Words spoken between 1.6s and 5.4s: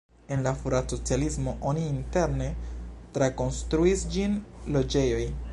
oni interne trakonstruis ĝin loĝejoj.